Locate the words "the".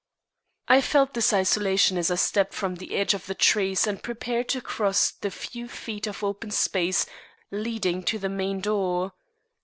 2.77-2.95, 3.27-3.35, 5.11-5.29, 8.17-8.27